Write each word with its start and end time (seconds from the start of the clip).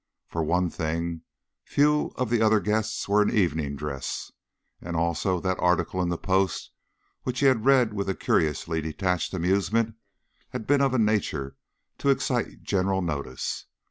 For 0.25 0.43
one 0.43 0.71
thing, 0.71 1.21
few 1.63 2.11
of 2.15 2.31
the 2.31 2.41
other 2.41 2.59
guests 2.59 3.07
were 3.07 3.21
in 3.21 3.29
evening 3.29 3.75
dress, 3.75 4.31
and 4.81 4.95
also 4.95 5.39
that 5.41 5.59
article 5.59 6.01
in 6.01 6.09
the 6.09 6.17
Post, 6.17 6.71
which 7.21 7.41
he 7.41 7.45
had 7.45 7.65
read 7.65 7.93
with 7.93 8.09
a 8.09 8.15
curiously 8.15 8.81
detached 8.81 9.31
amusement, 9.35 9.93
had 10.49 10.65
been 10.65 10.81
of 10.81 10.95
a 10.95 10.97
nature 10.97 11.55
to 11.99 12.09
excite 12.09 12.63
general 12.63 13.03
notice. 13.03 13.67